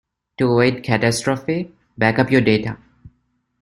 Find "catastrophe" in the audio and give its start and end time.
0.81-1.71